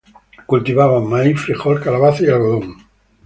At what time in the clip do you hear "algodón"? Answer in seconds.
2.29-2.75